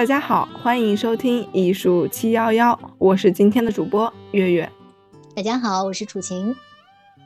[0.00, 4.66] 大家好，欢迎收听艺术七幺幺，我是今天的主播月月。
[5.36, 6.56] 大家好，我是楚晴。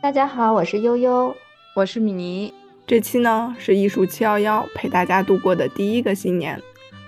[0.03, 1.33] 大家好，我是悠悠，
[1.77, 2.53] 我是米妮。
[2.85, 6.61] 这期呢是艺术七幺幺陪大家度过的第一个新年，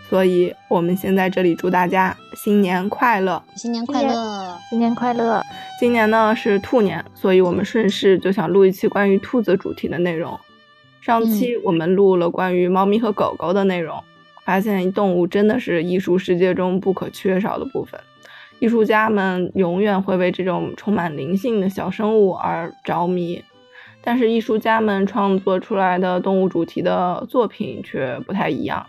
[0.08, 5.42] 所以我们先在这里祝大家新年快乐，新年快乐，新年快乐。
[5.80, 10.38] 今年呢是兔年，所以我们顺势就想录一期关于兔子主题的内容。
[11.00, 14.00] 上期我们录了关于猫咪和狗狗的内容，
[14.46, 18.00] 发现动物真的是艺术世界中不可缺少的部分。
[18.60, 23.42] 艺术家们永远会为这种充满灵性的小生物而着迷，
[24.00, 28.86] 但是艺术家们创作出来的动物主题的作品却不太一样。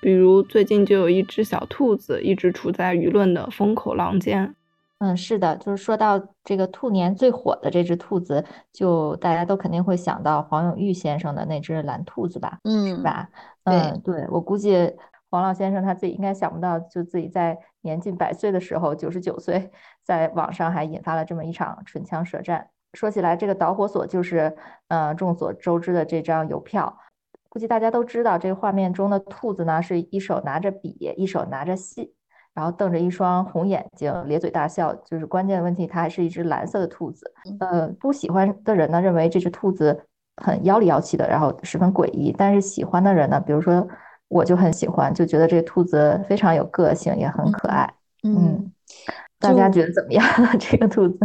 [0.00, 4.54] 比如最近就有一只小兔子一直处在舆论的风口浪尖。
[5.00, 12.58] 嗯，是的，就是说到这个兔年最火的这只兔子，就大家都肯定会想到黄永玉先生的那只蓝兔子吧？
[12.64, 13.28] 嗯，是吧？
[13.64, 14.92] 嗯，对，我估计
[15.30, 19.70] 黄老先生他自己应该想不到，就自己在年近百岁的时候，九十九岁，
[20.02, 22.70] 在网上还引发了这么一场唇枪舌战。
[22.94, 24.56] 说起来，这个导火索就是，
[24.88, 26.98] 呃，众所周知的这张邮票。
[27.48, 32.10] 估计大家都知道，这个画面中的兔子呢，是一手拿着笔，一手拿着信。
[32.58, 34.92] 然后瞪着一双红眼睛，咧嘴大笑。
[35.08, 37.32] 就是关键的问题，它还是一只蓝色的兔子。
[37.60, 39.96] 呃，不喜欢的人呢，认为这只兔子
[40.42, 42.34] 很妖里妖气的，然后十分诡异。
[42.36, 43.86] 但是喜欢的人呢，比如说
[44.26, 47.88] 我就很喜欢，就觉得这兔子非常有个性，也很可爱。
[48.24, 48.72] 嗯，
[49.38, 50.24] 大家觉得怎么样？
[50.58, 51.18] 这个兔子？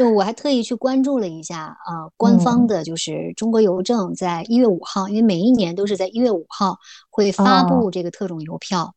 [0.00, 6.76] 就我还特意去关注了一下啊，官方的就是中国邮政在一月五号，因为每一年都是在一月五号
[7.08, 8.92] 会发布这个特种邮票。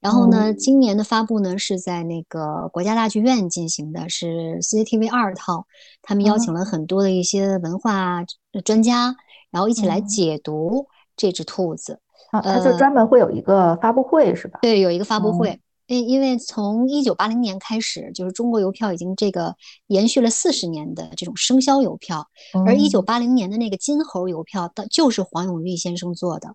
[0.00, 5.66] 然后呢，今年的发布呢是在那个国家大剧院进行的，是 CCTV 二套，
[6.02, 8.24] 他们邀请了很多的一些文化
[8.64, 9.16] 专家，
[9.50, 12.00] 然后一起来解读这只兔子。
[12.30, 14.58] 啊，他就专门会有一个发布会是吧？
[14.62, 15.60] 对，有一个发布会。
[15.86, 19.56] 因因为从一九八零年开始，就是中国邮票已经这个
[19.86, 22.28] 延续了四十年的这种生肖邮票，
[22.66, 26.54] 而一九八零年的那个金猴邮票，的就是黄永玉先生做的。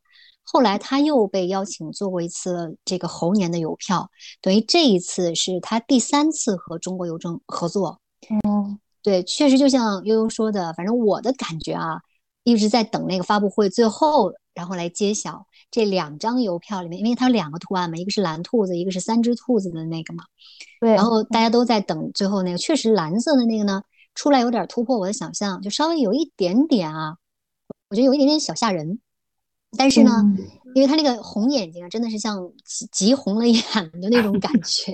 [0.53, 4.07] 后来他又被邀请做过一次这个猴年的邮票，
[4.39, 7.99] 等于这一次是他第三次和中国邮政合作。
[8.29, 11.99] 嗯，对，确实就像悠悠说的，反正我的感觉啊，
[12.43, 20.23] 一直在等那个发布会最后，然后来揭晓这两张邮票里面，因为它有两个图案嘛，一个是蓝兔子，一个是三只兔子的那个嘛。
[20.79, 20.93] 对。
[20.93, 23.81] 然后大家都在等最后那个，确实蓝色的那个呢，
[24.13, 27.17] 出来有点突破我的想象，就稍微有一点点啊，
[27.89, 28.99] 我觉得有一点点小吓人。
[29.77, 30.11] 但是呢，
[30.75, 33.61] 因为他那个红眼睛啊，真的是像急急红了眼
[34.01, 34.93] 的那种感 觉。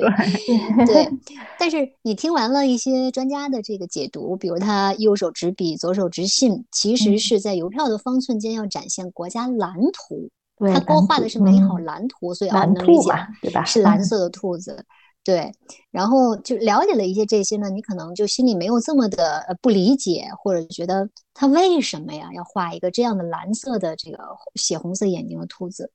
[0.86, 1.10] 对，
[1.58, 10.30] 但是你听完了一些专家的这个解读，比如他右手执笔，左手执信，其实是在邮票的方寸间要展现国家蓝图。
[10.74, 13.64] 他勾画的是美好蓝图，所以啊，能理解，对吧？
[13.64, 14.84] 是蓝色的兔子。
[15.30, 15.52] 对，
[15.92, 24.18] 然后就了解了一些这些呢，你可能就心里没有这么的不理解，或者觉得他为什么呀要画一个这样的蓝色的这个
[24.56, 25.92] 血红色眼睛的兔子？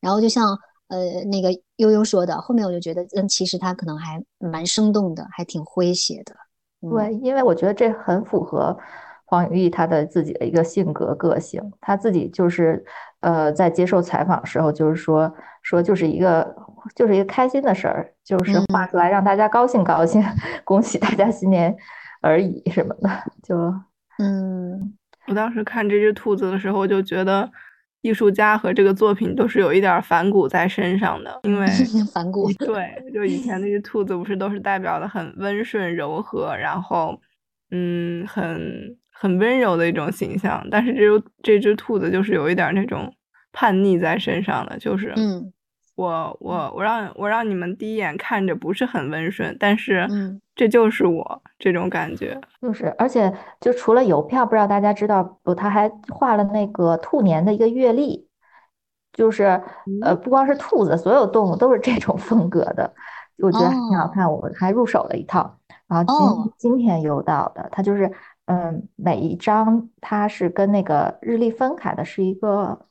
[0.00, 6.36] 然后就像呃那个悠悠说的，后面我就觉得，嗯，其实他可能还蛮生动的，还挺诙谐的。
[6.88, 8.78] 对，因为我觉得这很符合
[9.24, 12.84] 黄永玉他的自己的一个性格个性，他自己就是
[13.18, 15.34] 呃在接受采访时候就是说
[15.66, 16.64] 说就是一个。
[16.94, 20.22] 就是一个开心的事儿，就是画出来让大家高兴高兴，
[20.62, 21.76] 恭喜大家新年
[22.22, 23.10] 而已什么的。
[23.42, 23.56] 就
[24.20, 27.50] 嗯，我当时看这只兔子的时候，就觉得
[28.02, 31.66] 艺术家和这个作品都是有一点反骨在身上的，因为
[32.14, 32.48] 反骨。
[32.52, 37.20] 对，就以前那只兔子不是都是代表的很温顺柔和，然后
[37.72, 43.12] 嗯，很很温柔的一种形象，但是这只这只兔子就是有一点那种
[43.50, 45.52] 叛逆在身上的，就是嗯。
[45.96, 50.06] 我我我让我让你们第一眼看着不是很温顺，但是
[50.54, 55.54] 这就是我这种感觉，就是，而且就除了邮票，不知道大家知道不？
[55.54, 58.28] 他还画了那个兔年的一个月历，
[59.12, 59.60] 就是
[60.02, 62.94] 呃，不光是兔子，所有动物都是这种风格的，
[63.38, 68.12] 我觉得挺好看，我还入手了一套，然后今今天邮到的，它就是
[68.44, 72.86] 嗯，每一张它是跟那个日历分开的，是一个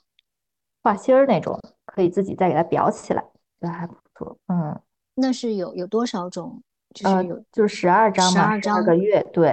[0.82, 1.60] 画心儿那种。
[1.96, 3.24] 可以自己再给它裱起来，
[3.62, 4.38] 这还不错。
[4.48, 4.78] 嗯，
[5.16, 6.62] 那是有有多少种？
[6.94, 9.26] 就是有，就是十二张嘛，十二个月。
[9.32, 9.50] 对。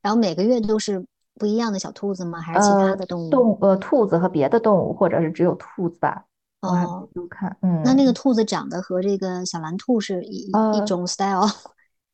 [0.00, 2.40] 然后每个月都是不一样的小兔子吗？
[2.40, 3.30] 还是其他的动物？
[3.30, 6.24] 动呃，兔子和别的动物，或者是只有兔子吧？
[6.62, 7.54] 哦，都看。
[7.60, 7.82] 嗯。
[7.84, 11.46] 那那个兔子长得和这个小蓝兔是一一种 style？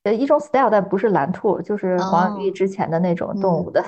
[0.02, 3.80] 呃，一种 style，但不是蓝兔，就是黄玉之前的那种动物的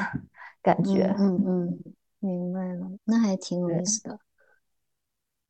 [0.63, 1.13] 感觉。
[1.19, 1.79] 嗯嗯，
[2.21, 4.17] 明白了，那还挺有意思的。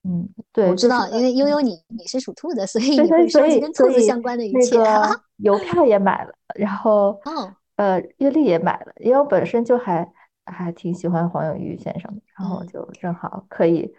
[0.06, 4.76] 嗯，对，我知道，因为悠悠你你是属兔的，所以你会收集跟兔子相关的一切。
[4.76, 10.06] 那 个邮票也买了，然后哦，呃，月历也买了，因为我本身就还
[10.44, 13.90] 还挺喜欢黄永玉先生的，然后就正好可以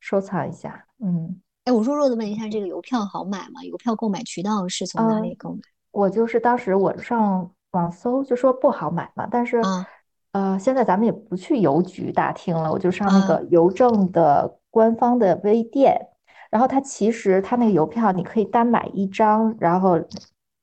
[0.00, 0.86] 收藏一下。
[1.00, 3.62] 嗯，哎，我弱弱的问一下，这个邮票好买吗？
[3.62, 5.60] 邮票购买渠道是从哪里购买？
[5.90, 9.60] 我就是当时我上网搜，就说不好买嘛，但是。
[10.32, 16.08] 呃，现在咱们也不去邮局打听了，我就上那个邮政的官方的微店，
[16.50, 20.00] 然后它其实它那个邮票你可以单买一张，然后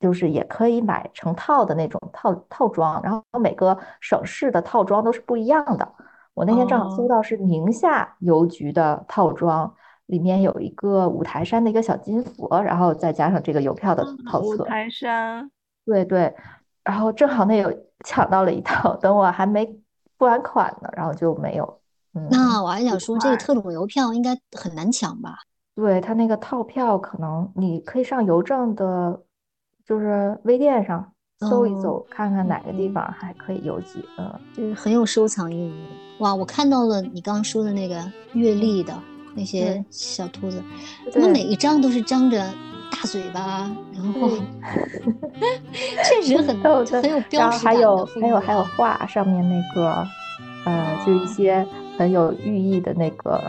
[0.00, 5.88] 就是也可以买成套的那种套套装，然后每个省市的套装都是不一样的。
[6.34, 9.72] 我那天正好搜到是宁夏邮局的套装，
[10.06, 14.48] 里面有一个五台山的一个小金佛，然后再加上这个邮票的套册。
[14.48, 15.50] 五台山，
[15.84, 16.34] 对对。
[16.82, 17.70] 然后正好那有
[18.04, 19.66] 抢到了一套，等我还没
[20.18, 21.80] 付完款呢，然后就没有。
[22.14, 25.38] 嗯，那我还想说，这个特种邮票应该很难抢吧？
[25.76, 29.20] 对他那个套票，可能你可以上邮政的，
[29.86, 34.04] 就是微店上搜一搜，看看哪个地方还可以邮寄。
[34.18, 35.72] 嗯，就是很有收藏意义。
[36.18, 38.02] 哇，我看到了你刚刚说的那个
[38.34, 38.92] 月历的
[39.34, 40.62] 那些小兔子，
[41.12, 42.44] 怎么每一张都是张着？
[42.90, 44.30] 大嘴巴，然后
[46.04, 46.56] 确实很
[47.02, 47.74] 很有标识感。
[47.74, 50.06] 还有还有还有画上面那个，
[50.66, 51.66] 呃，就一些
[51.96, 53.40] 很有寓意的那个。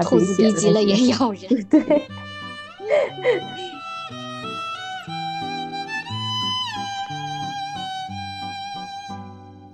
[0.00, 1.64] 兔子逼急了也咬人。
[1.70, 2.02] 对。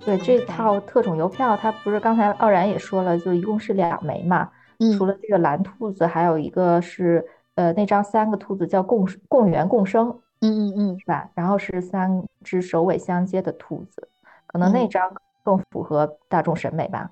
[0.04, 4.48] 对这套特种邮票，它不是刚才傲然也说了，就一共是两枚嘛。
[4.78, 4.96] 嗯。
[4.96, 7.24] 除了这个蓝兔子，还有一个是。
[7.54, 10.08] 呃，那张三个兔子叫共共圆共生，
[10.40, 11.30] 嗯嗯嗯，是吧？
[11.34, 14.08] 然后是三只首尾相接的兔子，
[14.46, 15.12] 可能那张
[15.42, 17.10] 更符合大众审美吧。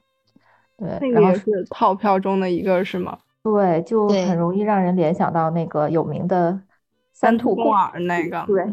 [0.76, 3.18] 对，那个是套票中的一个是吗？
[3.44, 6.60] 对，就很容易让人联想到那个有名的
[7.12, 8.44] 三兔共耳那个。
[8.46, 8.64] 对，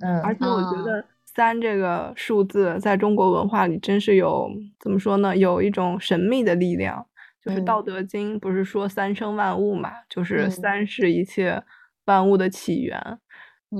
[0.00, 0.22] 嗯。
[0.22, 5.36] 而且我觉得三这个数字在中国文化里真是有怎么说呢？
[5.36, 7.04] 有一种神秘的力量。
[7.46, 11.62] 就是《道德经》不是说三生万物嘛，就是三是一切
[12.06, 13.00] 万物的起源。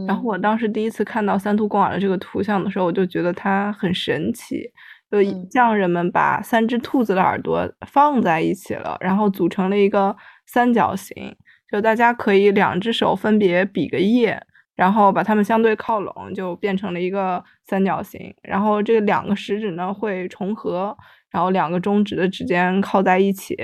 [0.06, 4.70] 然后我当时第一次看到三兔共耳的这个图像的时候，我就觉得它很神奇，
[5.10, 5.20] 就
[5.50, 10.14] 匠人们把三只兔子的耳朵放在一起了，然后组成了一个
[10.46, 11.34] 三角形，
[11.68, 14.40] 就大家可以两只手分别比个耶，
[14.76, 18.32] 然后把它们相对靠拢，就变成了一个三角形。
[18.42, 20.96] 然后这两个食指呢会重合。
[21.30, 23.56] 然后两个中指的指尖靠在一起，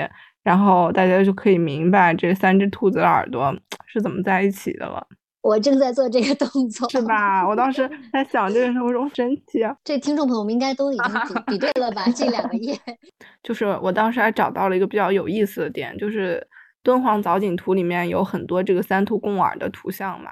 [0.42, 3.54] 然后大家就可以明白这三只兔子的耳朵
[3.86, 5.06] 是怎么在一起的了。
[5.42, 7.44] 我正在做这个动作，是吧？
[7.48, 9.76] 我当时 在想这个时候，我说神奇啊！
[9.82, 11.04] 这听众朋友们应该都已经
[11.46, 12.04] 比比对了吧？
[12.14, 12.78] 这两个页，
[13.42, 16.46] 就是我当时还找到了一个比较有意思的点，就是
[16.84, 20.30] 敦煌藻井图里面有很多这个三兔共耳的图像嘛。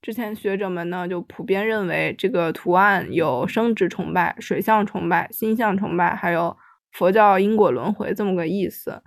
[0.00, 6.56] 之前学者们呢就普遍认为这个图案有生殖崇拜、水象崇拜、星象崇拜，还有。
[6.94, 9.02] 佛教因果轮回这么个意思，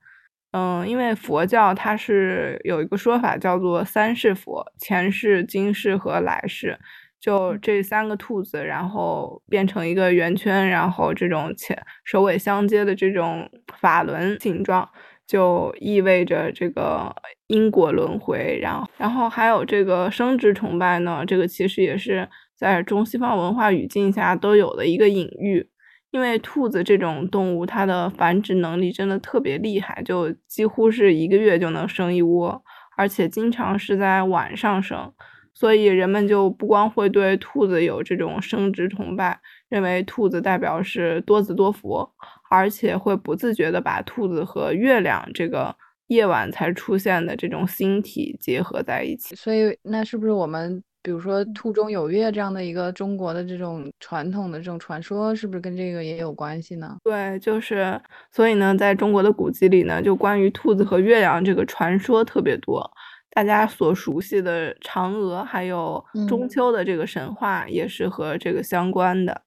[0.52, 6.78] 嗯，因为佛教它是有一个说法叫做三世佛，前世、今世和来世，
[7.20, 14.88] 就这三个兔子，然后变成一个圆圈，然后这种前首尾相接的这种法轮形状，
[15.26, 17.16] 就意味着这个
[17.48, 18.60] 因果轮回。
[18.62, 25.70] 然后，然后还有这个生殖崇拜呢，这个其实也是在中西方文化语境下都有的一个隐喻。
[26.18, 32.60] 因为兔子这种动物，它的繁殖能力真的特别厉害，就几乎是一个月就能生一窝，
[32.98, 35.14] 而且经常是在晚上生，
[35.54, 42.10] 所以人们就不光会对兔子有这种生殖崇拜，认为兔子代表是多子多福，
[42.50, 45.76] 而且会不自觉的把兔子和月亮这个
[46.08, 49.36] 夜晚才出现的这种星体结合在一起。
[49.36, 50.84] 所以，那是不是我们？
[51.04, 56.98] 比如说“兔中有月”这样的一个中国的这种传统的这种传说，是不是跟这个也有关系呢？
[57.04, 58.00] 对，就是
[58.32, 62.90] 所以呢，在中国的古籍里呢，就关于兔子和月亮这个传说特别多。
[63.30, 69.44] 大家所熟悉的嫦娥，还有中秋的这个神话，也是和这个相关的。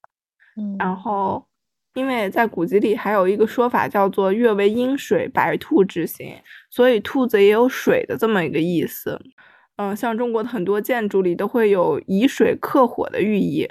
[0.57, 1.45] 嗯，然后，
[1.95, 6.33] 因为在古籍里还有一个说法叫做“月为阴水，白兔之形”，
[6.71, 9.19] 所以兔子也有水的这么一个意思。
[9.81, 13.67] 嗯，像中国的很多建筑里都会有以水克火的寓意，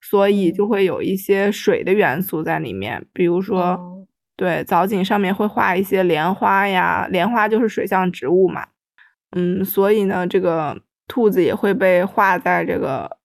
[0.00, 3.04] 所以就会有一些水的元素在里面。
[3.12, 8.68] 比如说，对藻井上面会画一些莲花呀，莲花就是水象植物嘛。
[9.36, 13.18] 嗯，所以呢，这个兔子也会被画在这个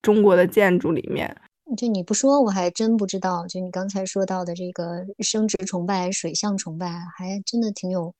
[0.00, 1.36] 中国的建筑里面。
[1.76, 3.46] 就你不说，我还真不知道。
[3.46, 8.14] 就你刚才说到的这个生殖崇拜、水象崇拜，还真的挺有。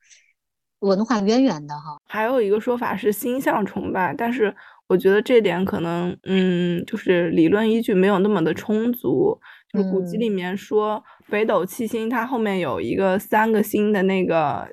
[0.80, 1.98] 文化渊源的哈。
[2.06, 4.54] 还有一个说法是星象崇拜，但是
[4.86, 9.38] 我觉得这点可能，嗯，就是理论依据没有那么的充足。
[9.72, 14.66] 就是古籍里面说北斗七星，它后面有一个三个星的那个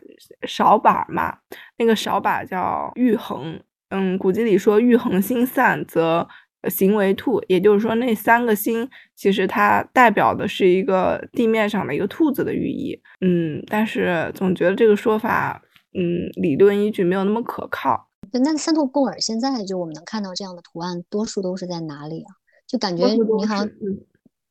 [0.48, 1.38] 勺把嘛，
[1.78, 3.60] 那个勺把叫玉衡。
[3.90, 6.28] 嗯，古籍里说玉衡星散则。
[6.68, 13.00] 行为兔，也就是说那三个星其实它代表的是一个地面上的一个兔子的寓意。
[13.22, 15.62] 嗯，但是总觉得这个说法，
[15.98, 18.10] 嗯，理论依据没有那么可靠。
[18.32, 22.36] 那三头贡耳现在就我们能看到这样的图案，多数都是在哪里啊？
[22.68, 23.70] 就感觉你好像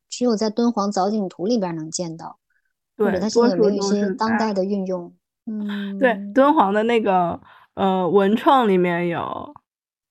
[0.09, 2.39] 只有在敦煌藻井图里边能见到，
[2.97, 5.13] 或者它现在有一些当代的运用？
[5.45, 7.39] 嗯，对，敦煌的那个
[7.75, 9.53] 呃文创里面有。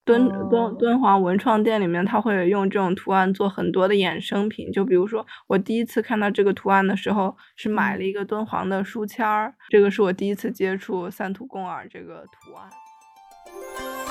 [0.04, 4.70] 敦敦敦煌文创店里面，他会用这种图案做很多的衍生品。
[4.70, 9.54] 就比如说，我第一次看到这个图案的时候，是买了一个敦煌的书签儿。
[9.70, 14.03] 这个是我第一次接触三图共耳这个图案。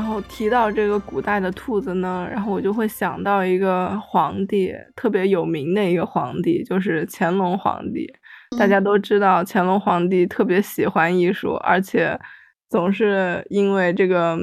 [0.00, 8.10] 然后提到这个古代的兔子呢，然后我就会想到一个皇帝，特别有名的一个皇帝，就是乾隆皇帝。
[8.58, 12.18] 大家都知道，乾隆皇帝特别喜欢艺术，而且
[12.70, 14.38] 总是因为这个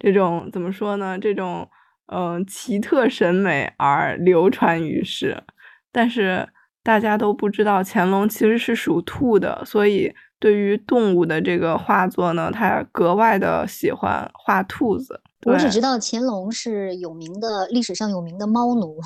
[0.00, 1.16] 这种怎么说呢？
[1.16, 1.70] 这种
[2.06, 5.44] 嗯奇特审美而流传于世。
[5.92, 6.48] 但是
[6.82, 10.12] 大家都不知道，乾隆其实是属兔的，所以。
[10.44, 15.18] 对于动物的这个画作呢，他格外的喜欢画兔子。
[15.46, 18.98] 我只知道乾隆是有名的，历史上有名的猫奴，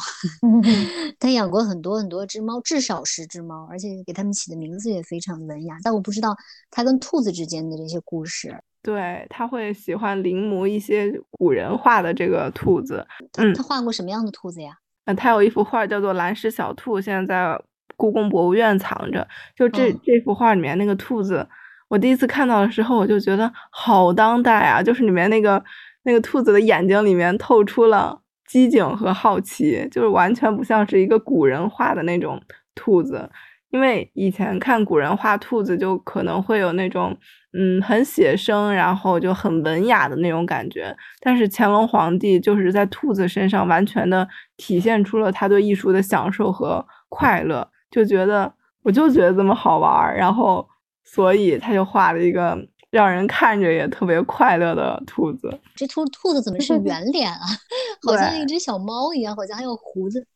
[1.21, 5.76] 他养过很多很多只猫，至少十只猫，而且给他们起的名字也非常文雅。
[5.85, 6.37] 但我不知道
[6.73, 8.61] 他跟兔子之间的这些故事。
[8.83, 13.07] 对他会喜欢临摹一些古人画的这个兔子。
[13.37, 14.73] 嗯，他画过什么样的兔子呀？
[15.04, 17.62] 嗯，他有一幅画叫做《蓝石小兔》，现在在。
[17.99, 19.26] 故宫博物院藏着，
[19.57, 21.45] 就这这幅画里面那个兔子，
[21.88, 24.81] 我第一次看到的时候，我就觉得好当代啊！
[24.81, 25.62] 就是里面那个
[26.05, 32.40] 那个兔子的眼睛里面透出了机警和好奇，就是完全不像是一个古人画的那种
[32.76, 33.28] 兔子。
[33.71, 37.14] 因为以前看古人画兔子，就可能会有那种
[37.52, 40.97] 嗯很写生，然后就很文雅的那种感觉。
[41.21, 44.26] 但是乾隆皇帝就是在兔子身上完全的
[44.57, 47.69] 体现出了他对艺术的享受和快乐。
[47.90, 48.52] 就觉得，
[48.83, 50.68] 我就觉得这么好玩儿，然后
[51.04, 52.57] 所以他就画了一个
[52.90, 55.49] 让人看着也特别快乐的兔子。
[55.75, 57.40] 这兔兔子怎么是 圆脸啊？
[58.07, 60.26] 好像一只小猫一样，好像还有胡子，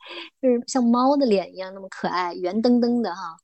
[0.41, 3.37] 就是像猫的脸一样那么可爱，圆噔噔的哈。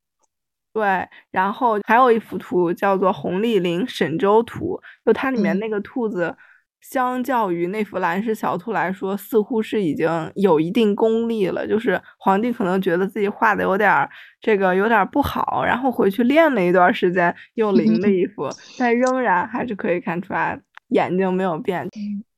[0.72, 6.36] 对，然后还有一幅图叫做《红丽林沈周图》，就它里面那个兔子。
[6.80, 11.66] 相较于那幅蓝石小兔来说，似乎是已经有一定功力了。
[11.66, 14.08] 就是皇帝可能觉得自己画的有点
[14.40, 20.58] 这个有点不好，然后回去练了一段时间，又临了一幅，但仍然还是可以看出来
[20.88, 21.88] 眼睛没有变。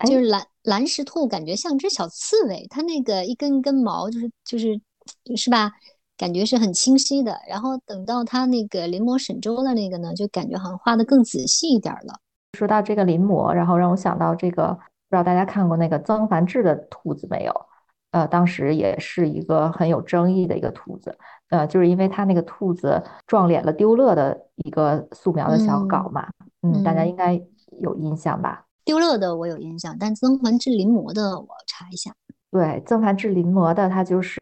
[0.07, 4.81] 就是蓝蓝石兔感觉像只小刺猬，它那个一根根毛就是就是
[5.37, 5.71] 是吧？
[6.17, 7.39] 感觉是很清晰的。
[7.49, 12.21] 然后等到它那个临摹沈周的那个呢，就感觉好像画的更仔细一点了。
[12.59, 14.69] 说到这个临摹，然后让我想到这个，
[15.09, 17.66] 不知道大家看过那个曾梵志的兔子没有？
[18.12, 21.16] 呃，当时也是一个很有争议的一个兔子，
[21.50, 26.26] 呃，就是因为他那个兔子撞脸了丢乐的一个素描的小稿嘛，
[26.62, 27.40] 嗯，大家应该
[27.80, 28.64] 有印象吧？
[28.85, 32.11] 丢乐的我有印象，但曾梵志临摹的我查一下。
[32.50, 34.38] 对，曾梵志临摹的他就是，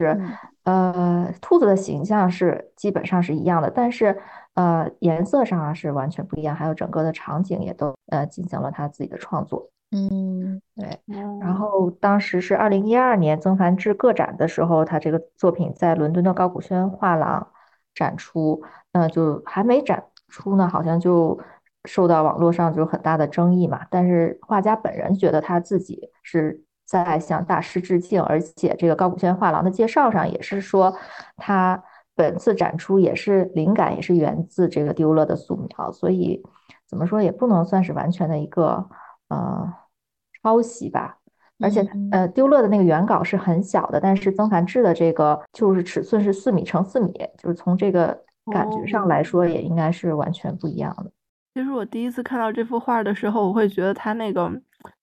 [0.65, 4.19] 呃，兔子的形象是基本上是一样的，但是。
[4.59, 9.71] 呃，颜色上啊是完全不一样，还有整个的场景也都呃进行了他自己的创作。
[9.93, 10.99] 嗯，对。
[11.41, 17.47] 然后当时是二零一二年曾梵志个展的时候，他这个作品在伦敦的高古轩画廊
[17.95, 18.61] 展出，
[18.93, 21.39] 那就还没展出呢，好像就
[21.85, 23.87] 受到网络上就很大的争议嘛。
[23.89, 30.93] 但是画家本人觉得他自己是在向大师致敬，而且这个高古轩画廊的介绍上也是说
[31.37, 31.81] 他。
[32.19, 36.43] 本次展出也是灵感，也是源自这个丢勒的素描，所以
[36.85, 38.89] 怎么说也不能算是完全的一个
[39.29, 39.73] 呃
[40.43, 41.19] 抄袭吧。
[41.61, 48.17] 而且呃，丢勒的那个原稿是很小的，但是曾梵志的这个就是尺寸是四米乘四米，就是从这个
[48.53, 51.13] 感觉上来说，也应该是完全不一样的。
[51.55, 54.51] 其实我第一次看到这幅画的时候，我会觉得它那个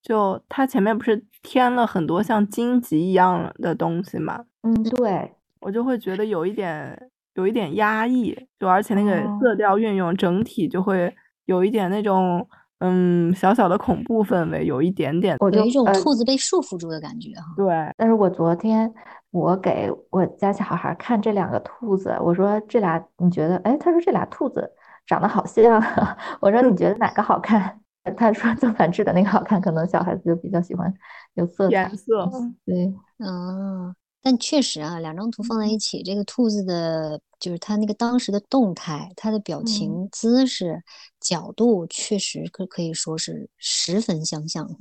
[0.01, 4.45] 就它前面不是添了很多像荆棘一样的东西吗？
[4.63, 5.33] 嗯，对。
[5.65, 6.95] 我就会觉得有一点
[7.33, 11.11] 有一点压抑，就而且那个色调运用整体就会
[11.45, 12.47] 有一点那种
[12.81, 17.45] 嗯小小的恐怖氛围，有一点点，我就有一种呃兔子被束缚住的感觉哈。
[17.57, 17.65] 对，
[17.97, 18.93] 但是我昨天
[19.31, 23.57] 我给我家小孩儿看这两个兔子，我说这俩你觉得？
[23.63, 24.71] 哎，他说这俩兔子
[25.07, 27.81] 长得好像啊， 我说你觉得哪个好看？
[28.15, 30.93] 他说曾梵志的那个好看，可能小孩子就比较喜欢
[31.33, 31.71] 有色彩。
[31.71, 32.29] 颜色，
[32.63, 33.95] 对，嗯，
[34.27, 40.81] 但确实啊，两张图放在一起，这个兔子的，就是它那个当时的动态，它的表情、姿势、
[41.19, 44.77] 角度，确实可可以说是十分相像哈。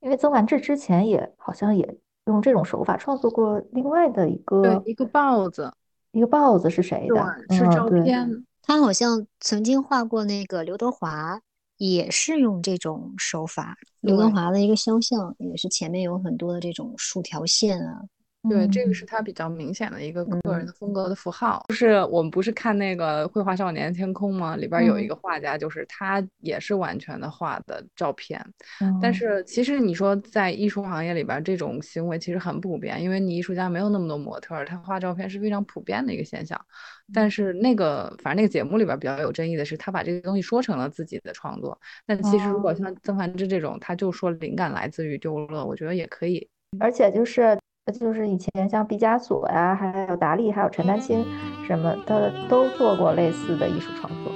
[0.00, 4.44] 因为曾梵志之前也好像也用这种手法创作过另外的一对
[4.76, 5.70] 个，一个豹子，
[6.12, 7.54] 一个豹子是谁的？
[7.54, 8.42] 是照片。
[8.62, 11.38] 他好像曾经画过那个刘德华，
[11.76, 13.76] 也是用这种手法。
[14.00, 18.00] 刘德华的一个肖像，也是前面有很多的这种竖条线啊。
[18.48, 21.64] 对，这个嗯是他比较明显的一个个人的风格的符号。
[21.68, 24.56] 就是我们不是看那个《绘画少年天空》吗？
[24.56, 28.40] 里边有一嗯个画家，就是他也是完全的画的照片。
[28.80, 36.58] 嗯但是其实你说在艺术行业里边，这种行为其实很普遍，因为你艺术家没有那么多模特儿，他画照片是非常普遍的一个现象。
[37.12, 41.78] 但是那个反正那个节目里边比较有争议的是，他把这个东西说成了自己的创作。
[42.06, 46.48] 但其实如果像曾梵志这种，他就说灵感来自于丢勒，我觉得也可以。
[46.78, 47.58] 而且就是
[47.92, 51.24] 就是以前像毕加索呀，还有达利，还有陈丹青
[51.66, 54.32] 什么的，都做过类似的艺术创作。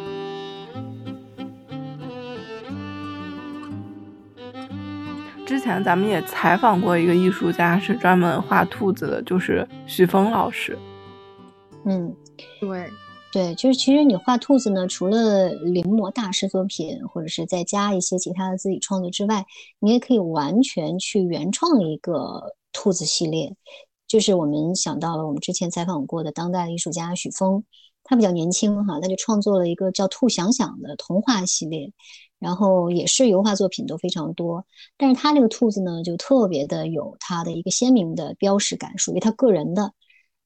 [5.45, 10.79] 之前咱们也采访过一个艺术家，是专门画兔子的，就是徐峰老师。
[11.85, 12.15] 嗯，
[12.59, 12.89] 对，
[13.33, 19.45] 对，就是其实你画兔子呢，除了临摹大师作品，或者是再加一些其他的自己创作之外，
[19.79, 23.55] 你也可以完全去原创一个兔子系列。
[24.09, 27.65] 就是我们想到了我们之前采访过的当代艺术家许峰，
[28.05, 31.93] 他比较年轻哈，他就创作了一个叫《兔想想》的童话系列，
[32.39, 34.67] 然后也是油画作品都非常多。
[34.97, 39.93] 但是他这个兔子呢，就特别的有他的一个鲜明的标识感，属于他个人的。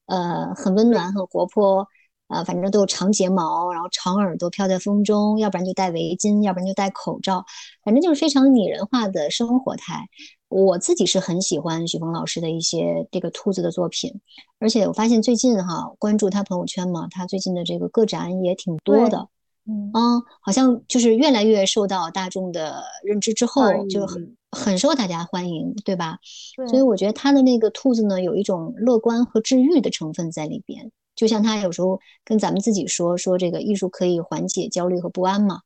[0.07, 1.89] 呃，很温暖，很活泼，
[2.29, 7.45] 啊、反正都有长睫毛，然后长耳朵飘在风中，要不然就戴围巾，要不然就戴口罩，
[7.83, 10.07] 反正就是非常拟人化的生活态。
[10.49, 14.21] 我自己是很喜欢许峰老师的一些这个兔子的作品，
[14.59, 19.29] 而且我发现最近哈，关注他朋友圈嘛，他最近的这个个展也挺多的，
[19.67, 26.19] 嗯啊，好像就是越来越受到大众的认知之后欢，就迎很很受大家欢迎，对吧？
[26.57, 30.93] 对所以我觉得他的那个兔子呢，有一种乐观和治愈的成分在里边。
[31.17, 35.61] 就像他有时候跟咱们自己说说这个艺术可以缓解焦虑和不安嘛，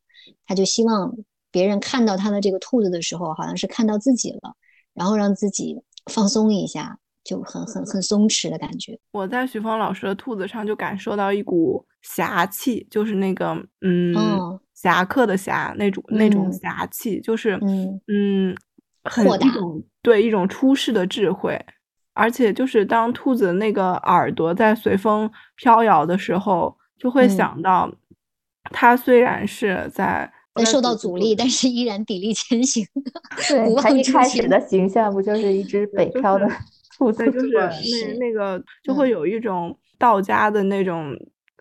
[0.47, 1.13] 他就希望
[1.51, 4.55] 别人看到他的这个兔子的时候，好像是看到自己了，
[4.93, 8.99] 然后让自己放松一下，就很很很松弛的感觉。
[9.11, 16.53] 我在徐峰老师的兔子上就感受到一股侠气，就是那个嗯，哦侠客的侠那种那种嗯。
[16.53, 18.55] 侠气，就是嗯嗯，
[19.03, 19.47] 很豁达
[20.01, 21.63] 对一种出世的智慧，
[22.13, 27.29] 而且就是当兔子那个耳朵在随风飘摇的时候，就会嗯。
[27.29, 27.91] 想到，
[28.71, 30.31] 它虽然是在在
[30.65, 32.85] 受到阻力，但是依然砥砺前行。
[33.47, 36.47] 对，不他一开始的形象不就是一只北漂的
[36.97, 37.47] 兔子，就是？
[37.53, 41.15] 那是那个就嗯会有一种道家的那种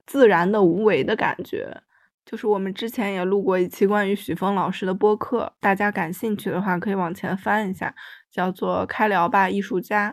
[0.07, 1.83] 自然的无为的感觉。
[2.27, 7.93] 就是我们之前也录过一期关于许峰老师的播客，大家感兴趣的话可以往前翻一下，
[8.31, 10.11] 叫做《开聊吧艺术家》，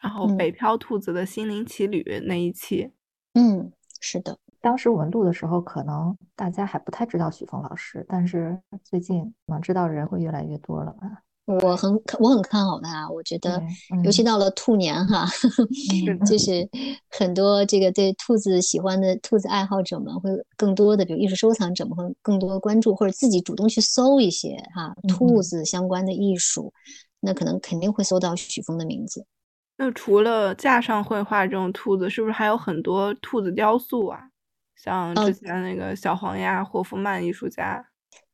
[0.00, 2.92] 然后嗯北漂兔子的心灵奇旅那一期。
[3.34, 11.22] 嗯，是的，当时我们录的时候，可能大家还不太知道许峰老师，但是最近可能知道人会越来越多了吧？
[11.62, 13.62] 我很看我很看好他，我觉得，
[14.02, 15.24] 尤其嗯到了兔年哈，
[16.08, 16.68] 嗯就是
[17.08, 26.72] 很多这个对兔子喜欢的兔子爱好者们会更多的，比如艺术收藏者们会更多的关注，或者自己主动去搜一些哈嗯兔嗯子相关的艺术，
[27.20, 29.24] 那可能肯定会搜到许峰的名字。
[29.76, 34.28] 那除了架上绘画这种兔子，是不是还有很多兔子雕塑啊？
[34.76, 37.84] 像呃之前那个小黄鸭霍夫曼艺术家，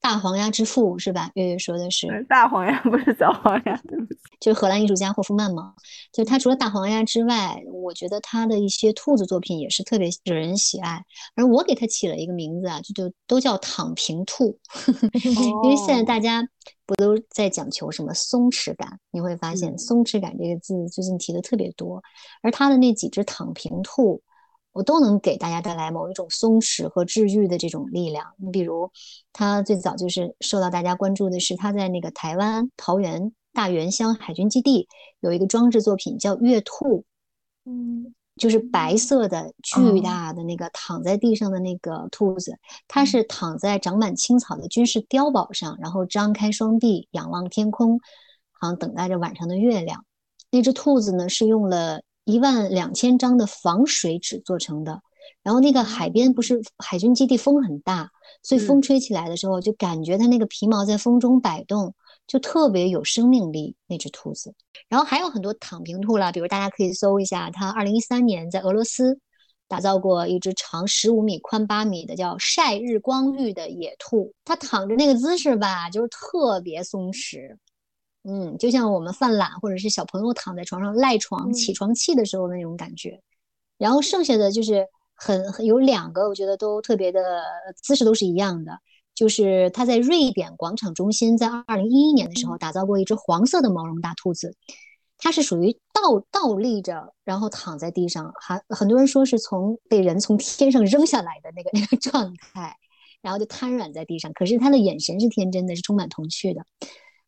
[0.00, 1.30] 大黄鸭之父是吧？
[1.34, 4.20] 月月说的是，大黄鸭 不是小黄鸭，对不起。
[4.40, 5.72] 就是荷兰艺术家霍夫曼嘛，
[6.12, 11.04] 就他除了大黄鸭之外，我觉得他的一些兔子作品也是特别惹人喜爱。
[11.36, 14.58] 而我给他起了一个名字啊，就就都叫躺平兔，
[15.62, 16.42] 因为现在哦大家
[16.84, 18.98] 不都在讲求什么松弛感？
[19.12, 22.02] 你会发现“嗯松弛感”这个字最近提的特别多，
[22.42, 24.20] 而他的那几只躺平兔。
[24.72, 28.32] 我都能给大家带来某一种松弛和治愈的这种力量。
[28.38, 28.90] 你比如，
[29.32, 34.88] 他最早就是受到大家关注的是他在那个台湾桃园大园乡海军基地
[35.20, 37.04] 有一个装置作品叫月兔，
[37.66, 42.58] 嗯，就是白色的巨大的那个躺在地上的那个兔子，
[42.88, 48.00] 它是躺在长满青草的军事碉堡上，然后张开双臂仰望天空，
[48.52, 50.04] 好像等待着晚上的月亮。
[50.50, 55.00] 那只兔子呢，是用了一万两千张的防水纸做成的。
[55.42, 58.10] 然后那个海边不是海军基地，风很大，
[58.42, 61.94] 所以风吹起来的时候，就感觉它那个皮毛在风中摆动。
[62.28, 64.54] 就特别有生命力那只兔子，
[64.88, 69.18] 然后还有很多躺平兔啦，比如大家可以搜一下，它二零一三年在俄罗斯
[69.68, 77.56] 打造过一只长十五米、宽八米的叫晒日光浴的野兔，它躺着那个姿势吧，就是特别松弛，
[78.24, 83.20] 嗯，就像我们犯懒或者是小朋友躺在床上赖床起床气的时候那种感觉。
[83.78, 87.20] 然后剩下的就是很有两个，我觉得都特别的
[87.82, 88.78] 姿势都是一样的。
[89.14, 94.56] 就是他在瑞典广场中心，在二零一一年的时候打造过一只黄色的毛绒大兔子，
[95.18, 102.76] 它是属于倒倒立着，然后躺在地上，还很多人说是从被人从天上扔下来的那个那个状态，
[103.20, 104.32] 然后就瘫软在地上。
[104.32, 106.62] 可是他的眼神是天真的，是充满童趣的。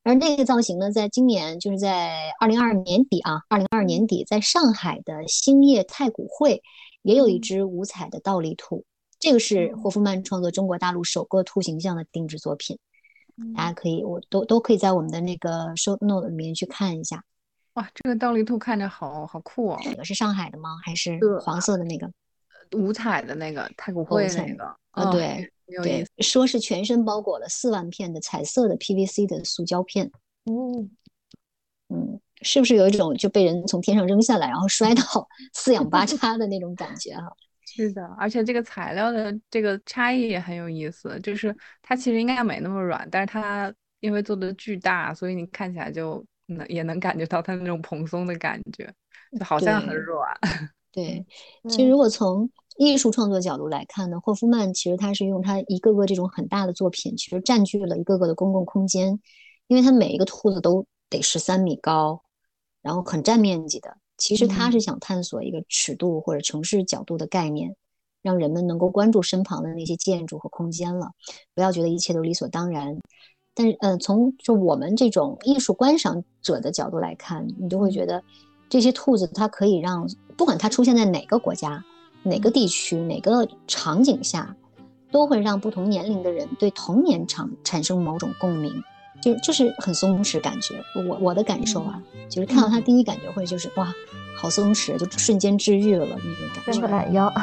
[0.05, 6.63] 而那个造型呢，在今年就是在二零二二年底啊，二零二二年底在上海的兴业太古汇
[7.03, 8.85] 也有一只五彩的倒立兔。
[9.19, 12.79] 这个是霍夫曼创作中国大陆首个兔形象的定制作品，
[13.57, 17.25] 大家可以，我都都可以在我们的那个 show note 里面去看一下。
[17.73, 19.81] 哇，这个倒立兔看着好好酷哦！
[19.87, 20.77] 哪个是上海的吗？
[20.85, 22.11] 还是黄色的那个？
[22.77, 24.77] 五彩的那个太古汇那个？
[24.91, 25.51] 啊，对
[25.83, 30.11] 对，说是全身包裹了四万片的彩色的 PVC 的塑胶片。
[30.45, 30.91] 嗯
[31.89, 35.03] 嗯，是不是有一种就被人从天上扔下来，然后摔到
[35.53, 37.33] 四仰八叉的那种感觉哈？
[37.67, 48.93] 是的，而且这个材料的这个差异也很有意思，就是它其实应该没那么软，但是它因为做的巨大，所以你看起来就能也能感觉到它那种蓬松的感觉，
[49.39, 50.31] 就好像很软。
[50.93, 51.25] 对，
[51.69, 59.21] 其实如果从艺术创作角度来看呢，霍夫曼其实他是用他一个个这种很大的作品，其实占据了一个个的公共空间，
[59.69, 62.23] 因为他每一个兔子都得十三米高，
[62.83, 63.97] 然后很占面积的。
[64.17, 67.75] 其实他是想探索一个尺度或者城市角度的概念，
[68.23, 71.11] 让人们能够关注身旁的那些建筑和空间了，
[71.55, 72.97] 不要觉得一切都理所当然。
[73.55, 78.23] 但是，嗯，从就我们这种艺术观赏者的角度来看，你就会觉得
[78.69, 81.85] 这些兔子它可以让不管它出现在哪个国家、
[82.25, 84.57] 哪个地区、哪个场景下，
[85.13, 88.83] 都会让不同年龄的人对童年产产生某种共鸣。
[89.23, 90.75] 就就是很松弛感觉，
[91.09, 93.95] 我我的感受啊，就是看到他第一感觉会就是哇，
[94.37, 96.21] 好松弛，就瞬间治愈了那种
[96.55, 96.73] 感觉。
[96.73, 97.33] 伸个懒腰。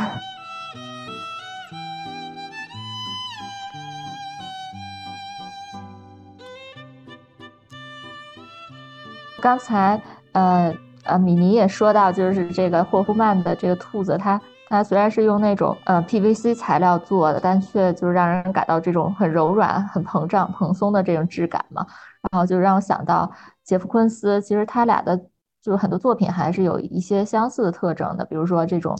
[9.41, 10.00] 刚才
[10.34, 14.39] 呃呃，米妮也说到，就是这个霍夫曼的这个兔子，它。
[14.71, 21.86] 它虽然是用那种呃 PVC 材料做的，但却就是让人感到这种很柔软、很膨胀、蓬松的这种质感嘛。
[22.31, 23.29] 然后就让我想到
[23.65, 25.19] 杰夫·昆斯，其实他俩的
[25.62, 28.95] 就很多作品还是有一些相似的特征的，比如说这种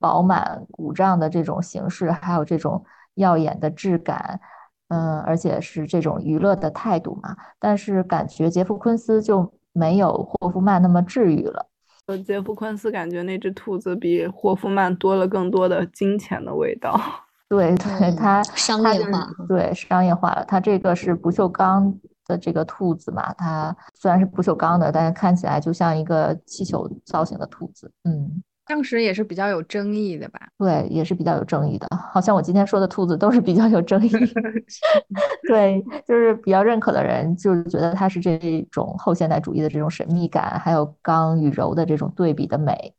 [0.00, 2.82] 饱满鼓胀的这种形式，还有这种
[3.16, 4.40] 耀眼的质感，
[4.88, 7.36] 嗯，而且是这种娱乐的态度嘛。
[7.58, 11.66] 但是感觉杰夫·昆斯就没有霍夫曼那么治愈了。
[12.12, 17.00] 呃，杰夫·昆斯感觉那只兔子比霍夫曼多了更多的金钱的味道。
[17.48, 20.44] 对，对，它商业化，对，商业化了。
[20.46, 21.94] 它这个是不锈钢
[22.26, 23.32] 的这个兔子嘛？
[23.34, 27.90] 它虽然是不锈钢的，但是看起来就像一个气球造型的兔子。
[28.04, 28.42] 嗯。
[28.66, 30.40] 当时也是比较有争议的吧？
[30.58, 31.86] 对，也是比较有争议的。
[32.12, 34.10] 好像我今天说的兔子都是比较有争议。
[35.48, 42.94] 对，就是比较认可的人，就是觉得它是这种后现代主义的这种神秘感，还有刚与柔的这种对比的美。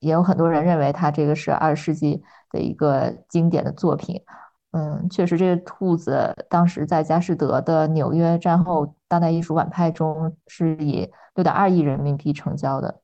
[0.00, 4.20] 也有很多人认为它这个是二十世纪的一个经典的作品。
[4.70, 13.01] 嗯，确实，这个兔子当时在佳士得的纽约战后当代艺术晚派中是以六点二亿人民币成交的。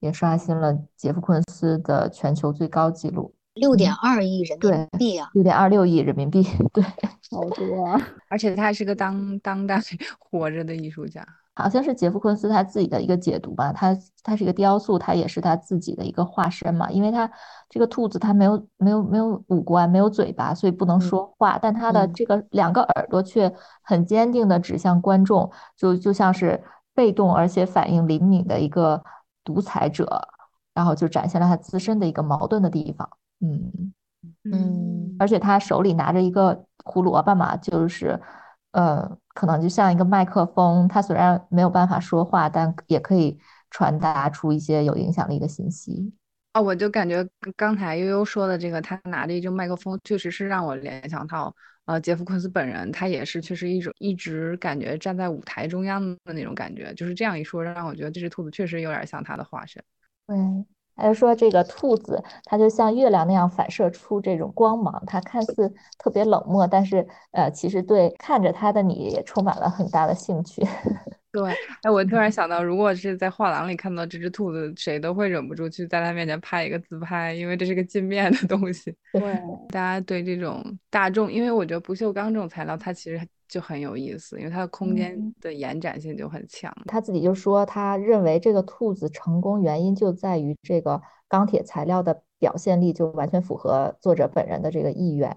[0.00, 6.82] 也刷新了杰夫·昆斯的全球最高纪录，六点二亿人民币啊，六点二六亿人民币， 对，
[7.30, 7.84] 好多。
[7.84, 8.00] 啊！
[8.28, 9.78] 而且他还是个当当代
[10.18, 13.72] 活着的艺术家，好像是杰夫·昆斯他自己的一个解读吧。
[13.72, 16.90] 他他是一个雕塑，他也是他自己的一个化身嘛。
[16.90, 17.30] 因为他
[17.68, 26.62] 这个兔子，他没有没有没有五官，没有嘴巴，所以不能说话，但他的这个两个耳朵却很坚定的指向观众，就就像是
[26.94, 29.02] 被动而且反应灵敏的一个。
[29.44, 30.28] 独裁者，
[30.74, 33.08] 然后就展现了他自身的一个矛盾的地方。
[33.40, 33.92] 嗯
[34.44, 38.20] 嗯，而且他手里拿着一个胡萝卜嘛，就是
[38.72, 40.86] 呃，可能就像一个麦克风。
[40.86, 43.38] 他虽然没有办法说话，但也可以
[43.70, 46.12] 传达出一些有影响力的信息。
[46.52, 47.26] 啊，我就感觉
[47.56, 51.54] 刚才悠悠说的这个，他拿着一支麦克风，确实是让我联想到，
[51.90, 56.94] 呃，杰夫·昆斯本人，他也是确实一种一直感觉站在舞台中央的那种感觉。
[56.94, 59.82] 就是这样一说，让我觉得这只兔子确实有点像他的化身。
[60.28, 60.36] 对，
[60.94, 70.62] 还是说这个兔子，它就像月亮那样反射出这种光芒，它看似特别冷漠，但是呃，其实对看着它的你也充满了很大的兴趣。
[71.32, 78.94] 对，哎，我突然想到，如果是在画廊里看到这只兔子，谁都会忍不住去在它面前拍一个自拍，因为这是个镜面的东西。
[79.12, 79.34] 对，
[79.68, 86.74] 大家对这种大众，因为我觉得不锈钢这种材料，它其实就很有意思，因为它的空间的延展性就很强。
[86.86, 95.36] 他自己就说，他认为这个兔子成功原因就在于这个钢铁材料的表现力就完全符合作者本人的这个意愿。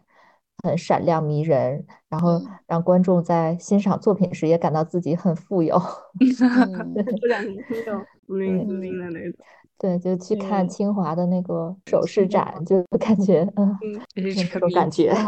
[0.63, 5.79] 很闪亮迷人，然后让观众在欣赏作品时也感到自己很富有。
[9.77, 13.77] 对，就去看清华的那个首饰展，就感觉嗯，
[14.15, 15.13] 这种感觉。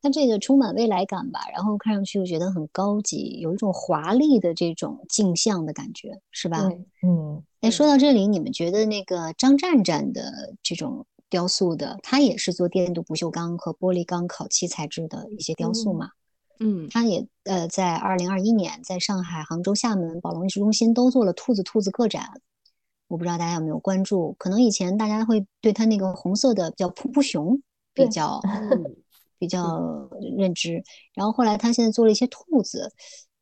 [0.00, 6.68] 它这个充满未来感吧，然后看上去又觉得很高级，有一种华丽的这种镜像的感觉，是吧？
[7.02, 7.42] 嗯。
[7.62, 11.04] 哎，说到这里，你们觉得那个张湛湛的这种？
[11.30, 16.10] 雕塑的，他也是做电镀不锈钢和玻璃钢烤漆材质的一些雕塑嘛。
[16.60, 22.40] 嗯，他也呃，在二零二一年在上海、杭州、厦门宝龙艺术中心都做了兔子兔子个展。
[23.06, 27.62] 我不知道大家有没有关注，可能以前大家会对他那个红色的叫噗噗熊
[27.94, 28.40] 比较
[29.38, 30.82] 比较认知，
[31.14, 32.92] 然后后来他现在做了一些兔子。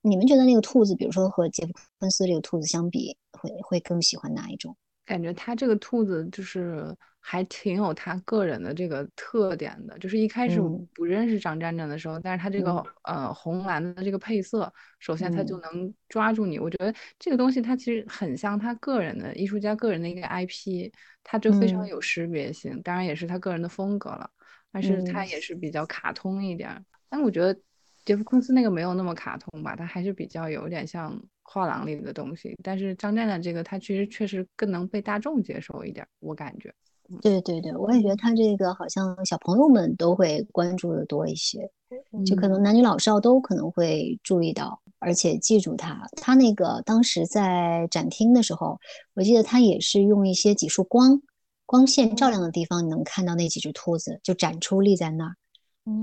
[0.03, 4.77] 你们觉得那个兔子，比如说和杰夫·昆斯这个兔子相比，会会更喜欢哪一种？
[5.05, 6.95] 感觉他这个兔子就是。
[7.29, 10.61] 还挺有他个人的这个特点的，就是一开始
[10.95, 16.57] 不认识张占占的时候，但是他这个呃红蓝的这个配色，首先他就能抓住你。
[16.61, 20.89] 我觉得这个东西它其实很像他个人的艺术家个人的一个 IP，
[21.25, 24.31] 他就非常有识别性，当然也是他个人的风格了。
[24.71, 27.61] 但是他也是比较卡通一点，但我觉得
[28.05, 32.57] 杰夫昆斯那个没有那么卡通吧，他还是比较有点像画廊里的东西。
[32.63, 36.73] 但是张占占这个他其实确实更能被大众接受一点，我感觉。
[37.23, 41.71] 对对对，我也觉得他这个好像小朋友们都会关注的多一些，
[42.25, 46.01] 就可能男女老少都可能会注意到，而且记住他。
[46.21, 48.79] 他那个当时在展厅的时候，
[49.15, 51.21] 我记得他也是用一些几束光
[51.65, 55.35] 光线照亮的地方，你能看到那几只兔子就展出立在那儿。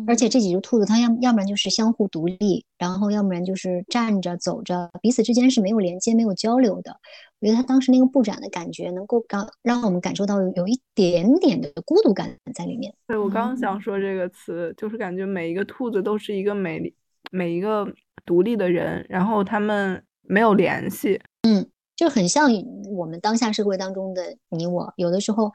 [0.07, 6.97] 而且这几只兔子，它要要不然就是相互独立，然后要不然就是站着走着，彼此之间是没有连接、没有交流的。
[7.39, 12.93] 我觉得他当时那个布展的感觉，能够感让我们感受到有一点点的孤独感在里面。
[13.07, 16.95] 对我刚刚想说这个词，就是感觉每一个兔子都是一个美丽
[17.31, 17.85] 每一个
[18.25, 21.19] 独立的人，然后他们没有联系。
[21.41, 21.67] 嗯，
[21.97, 22.49] 就很像
[22.95, 25.51] 我们当下社会当中的你我，有的时候。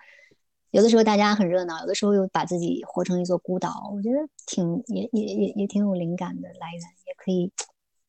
[0.71, 7.51] 有的时候大家很热闹，有的时候又把自己活成一座孤岛，我觉得挺也也也也挺有灵感的来源，也可以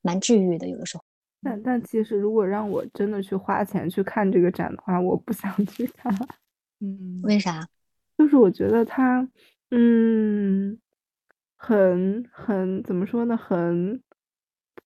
[0.01, 0.67] 蛮治愈的。
[0.67, 1.03] 有的时候，
[1.41, 6.13] 但但其实如果让我真的去花钱去看这个展的话，我不想去看。
[6.81, 7.65] 嗯，为啥？
[8.17, 9.25] 就是我觉得它，
[9.71, 10.77] 嗯，
[11.55, 13.37] 很很怎么说呢？
[13.37, 14.01] 很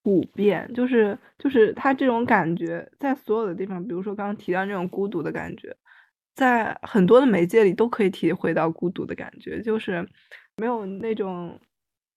[0.03, 5.75] 普遍，就是就是它这种感觉在所有的地方，比如说刚刚提到那种孤独的感觉。
[6.35, 10.07] 在很多的媒介里都可以体会到孤独的感觉，就是
[10.57, 11.59] 没有那种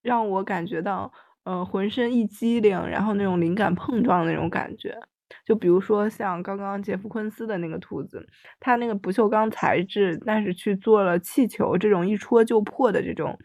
[0.03, 1.13] 让我感觉到
[1.45, 4.97] 呃浑身一激灵，然后那种灵感碰撞的那种感觉。
[5.45, 8.25] 就比如说像刚刚杰夫昆斯的那个兔子，
[8.61, 13.37] 它那个不锈钢材质，但是去做了气球这种一戳就破的这种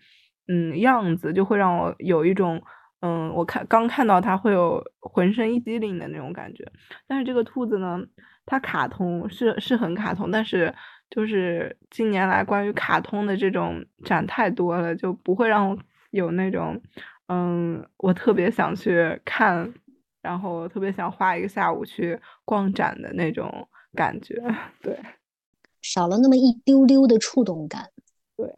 [0.48, 2.62] 嗯样子，就会让我有一种
[3.02, 6.66] 嗯我看刚看到它会有浑身一激灵的那种感觉。
[7.08, 8.00] 但是这个兔子呢？
[8.44, 10.74] 它卡通是是很卡通，但是
[11.12, 15.78] 就是近年来关于卡通的这种展太多了，就不会让我
[16.10, 16.82] 有那种，
[17.28, 19.72] 嗯，我特别想去看，
[20.24, 24.36] 然后特别想花一个下午去逛展的那种感觉。
[24.82, 25.00] 对，
[25.82, 27.92] 少了那么一丢丢的触动感。
[28.36, 28.52] 对，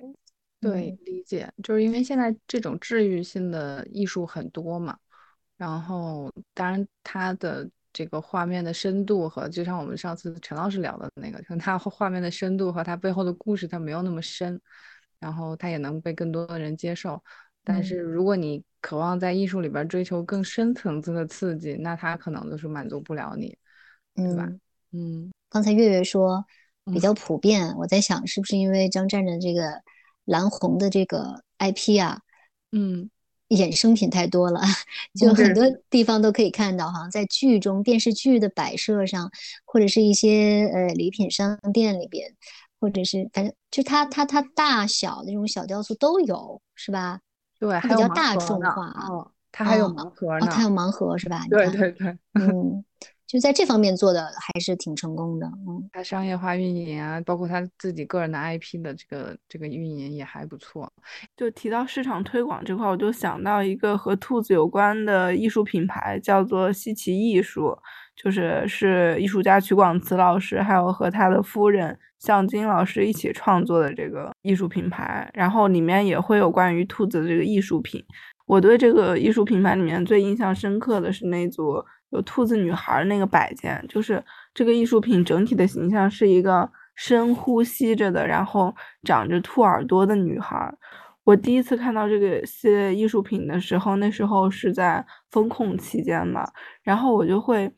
[0.64, 4.98] 对，理解，就是因为现在这种治愈性的艺术很多嘛，
[5.58, 7.70] 然后当然它的。
[7.96, 14.60] 这个画面的深度和就像我们上次陈老师聊的那个，像它画面的深度和它背后的故事，它没有那么深，
[15.20, 17.24] 然后它也能被更多的人接受。
[17.64, 23.56] 但是如果你渴望在艺术里边追求更深层次的刺激，那它可能就是满足不了你，
[24.16, 24.50] 对吧？
[24.92, 26.44] 嗯，刚才月月说
[26.86, 29.84] 比较普遍，我在想是不是因为张占的这个
[30.26, 32.20] 蓝红的这个 IP 啊？
[32.72, 33.10] 嗯。
[33.50, 34.62] 衍生品太多了，
[35.14, 39.30] 就很多地方都可以看到，好像在剧中电视剧的摆设上，
[39.64, 42.34] 或者是一些呃礼品商店里边，
[42.80, 47.20] 或者是反正就它它它大小的这种小雕塑都有，是吧？
[47.60, 51.46] 对，比较大众化哦，它还有盲盒呢，它有盲盒是吧？
[51.48, 52.84] 对对对，嗯。
[53.26, 60.92] 就在这方面做的还是挺成功的，嗯，他商业化运营啊，包括他自己个人的 IP 的这个这个运营也还不错。
[61.36, 67.76] 就提到市场推广这块，我就想到一个和兔子有关的艺术品牌，叫做西奇艺术，
[68.16, 78.04] 就是是艺术家曲广慈老师还有和他的夫人向金老师一起创作的这个艺术品牌，然后里面也会有关于兔子的这个艺术品。
[78.46, 81.84] 我对这个艺术品牌里面最印象深刻的是那组。
[82.14, 84.24] 有兔子女孩那个摆件，就是
[84.54, 88.74] 这个艺术品整体的形象是一个深呼吸着的，然后
[89.04, 90.74] 长着兔耳朵的女孩。
[91.24, 96.46] 我第一次看到这个系列艺术品的时候，那时候是在风控期间嘛，
[96.84, 97.72] 然后我就会，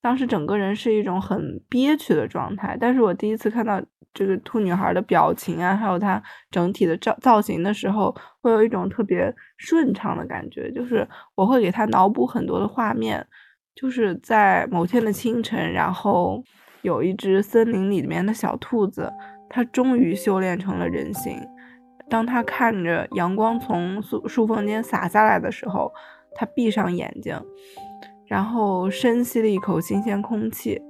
[0.00, 2.76] 当时整个人是一种很憋屈的状态。
[2.78, 13.26] 但是我第一次看到这个兔女孩的表情啊，还有她整体的造造型的时候，会有一种特别顺畅的感觉，就是我会给她脑补很多的画面。
[13.74, 16.42] 就是在某天的清晨，然后
[16.82, 19.10] 有一只森林里面的小兔子，
[19.48, 21.40] 它终于修炼成了人形。
[22.10, 25.90] 当它看着阳光从树树缝间洒下来的时候，
[26.34, 27.40] 它闭上眼睛，
[28.26, 30.82] 然后深吸了一口新鲜空气，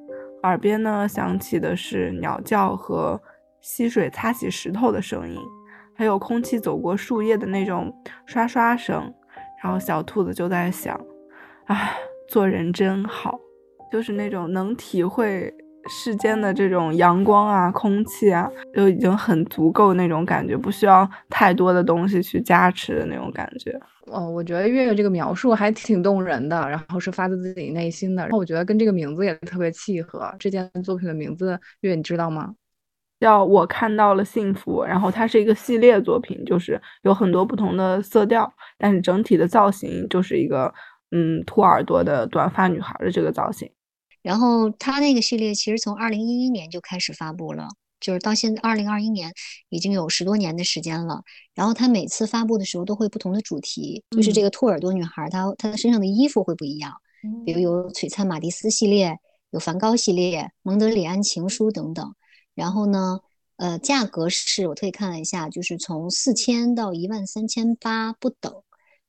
[0.43, 3.21] 耳边呢响起的是鸟叫和
[3.61, 5.39] 溪水擦洗石头的声音，
[5.95, 7.95] 还有空气走过树叶的那种
[8.27, 9.15] 刷刷声。
[9.63, 10.99] 然后小兔子就在想，
[11.67, 12.10] 唉。
[12.31, 13.39] 做人真好，
[13.91, 15.53] 就是那种能体会
[15.89, 23.77] 世间的这种阳光啊、空气啊，就已经很足够那种感觉，不需要太多的东西去加持的那种感觉。
[24.07, 30.33] 哦，我觉得月月这个描述还挺动人的，然后是发自自己内心的，然后我觉得跟这个名字也特别契合。
[30.39, 32.55] 这件作品的名字，月你知道吗？
[33.19, 34.85] 叫我看到了幸福。
[34.85, 40.73] 然后它是一个系列作品，就是有很多不同的色调，但是整体的造型就是一个。
[41.11, 43.71] 嗯，兔耳朵的短发女孩的这个造型，
[44.23, 47.69] 然后它那个系列其实从二零一一年就开始发布了，
[47.99, 49.33] 就是到现在二零二一年
[49.69, 51.23] 已经有十多年的时间了。
[51.55, 56.93] 然后它每次发布的时候都会不同的主题，就是这个兔耳朵女孩，她她身上的衣服会不一样，
[57.45, 59.19] 比如有璀璨马蒂斯系列，
[59.51, 62.15] 有梵高系列，蒙德里安情书等等。
[62.55, 63.21] 然后呢，
[63.57, 68.63] 呃，价格是我特意看了一下，就是从四千到一万三千八不等。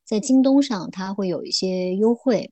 [0.06, 2.52] 在京东上，它会有一些优惠。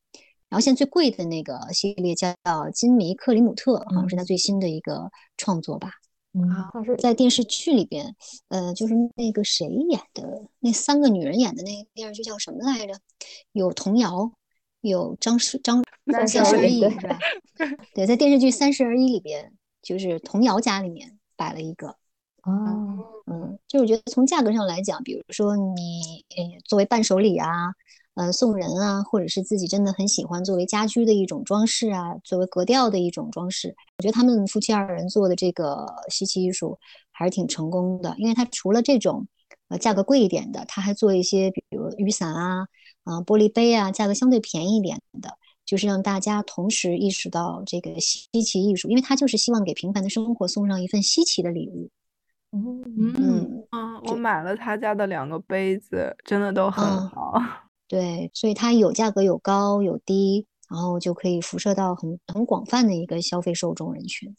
[0.49, 2.33] 然后现在最贵的那个系列叫
[2.73, 5.91] 金迷克里姆特，好像是他最新的一个创作吧。
[6.33, 8.15] 啊，在电视剧里边，
[8.47, 12.93] 呃，就是那个谁演的，那三个女人演的那个电视剧叫什么来着？
[13.51, 14.31] 有童谣，
[14.81, 17.19] 有张诗张三十而已是吧？
[17.93, 21.95] 对，在电视剧《三十而已》里边，就是童谣家里面摆了一个。
[22.43, 27.47] 哦，嗯，就我觉得从价格上来讲，比如说你，呃，作为伴手礼啊，
[28.15, 36.77] 呃，送人啊，或者是自己真的很喜欢作为家居的一种装饰啊，作为格调的一种装饰，我觉得他们夫妻二人做的这个稀奇艺术
[37.11, 39.27] 还是挺成功的，因为它除了这种，
[39.67, 42.67] 呃，价格贵一点的，他还做一些，比如雨伞啊，
[43.03, 51.89] 啊，玻璃杯啊，价格相对便宜一点的，就是让大家同时意识到这个稀奇艺术，因为他就是希望给平凡的生活送上一份稀奇的礼物。
[52.51, 57.33] 嗯嗯嗯，我买了他家的两个杯子，真的都很好。
[57.87, 64.35] 对，所以它有价格有高有低，然后就可以辐射到很很广泛的一个消费受众人群。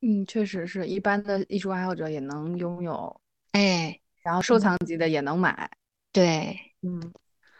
[0.00, 3.20] 嗯，确实是一般的艺术爱好者也能拥有，
[3.52, 5.70] 哎，然后收藏级的也能买。
[6.12, 7.12] 对，嗯，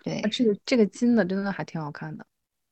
[0.03, 2.27] 对，这个这个金的真的还挺好看的。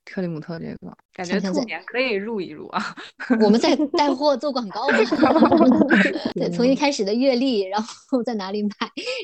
[0.05, 2.95] 克里姆特这个感觉兔年可以入一入啊！
[3.41, 4.99] 我们在 带货做广告嘛？
[6.35, 8.71] 对，从一开始的阅历，然后在哪里买，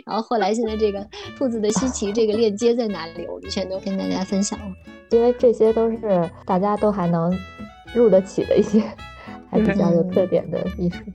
[0.07, 4.67] 然后后来现在这个兔子的稀奇这个链接在哪里，我们全都跟大家分享了。
[5.11, 7.37] 因为这些都是大家都还能
[7.95, 8.81] 入得起的一些，
[9.50, 11.15] 还比较有特点的艺术品。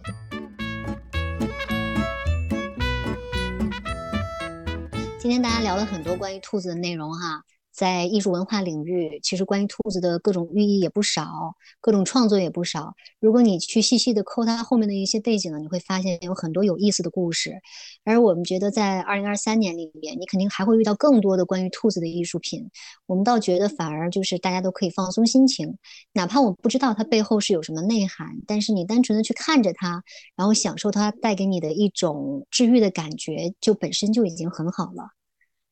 [5.18, 7.44] 今天大家聊了很多关于兔子的内容哈。
[7.74, 12.94] 在艺术文化领域，其实关于兔子的各种寓意也不少，各种创作也不少。
[13.20, 17.60] 如果你去细细的抠它后面的一些背景呢，你会发现有很多有意思的故事。
[18.04, 22.70] 而我们觉得，在二零二三年里面，你肯定还会遇到更多的关于兔子的艺术品。
[23.08, 25.78] 我们倒觉得，反而就是大家都可以放松心情，
[26.14, 30.04] 哪怕我不知道它背后是有什么内涵，但是你单纯的去看着它，
[30.36, 35.10] 然后享受它带给你的一种治愈的感觉，就本身就已经很好了。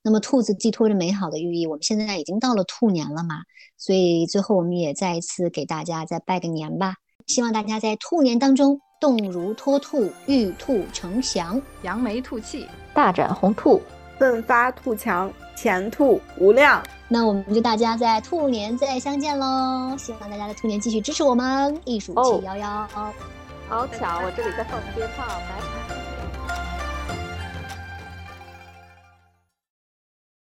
[0.03, 3.41] 那么兔子寄托着美好的寓意，我们现在已经到了兔年了嘛，
[3.77, 6.95] 所以最后我们也再一次给大家再拜个年吧。
[7.27, 13.79] 希望大家在兔年当中动如脱兔，玉兔呈祥，扬眉吐气，大展宏兔，
[14.17, 16.83] 奋发图强，前途无量。
[17.07, 19.95] 那我们就大家在兔年再相见喽！
[19.97, 22.87] 希望大家在兔年继续支持我们艺术七幺幺。
[22.87, 26.00] 好巧，我这里在放鞭炮，拜拜。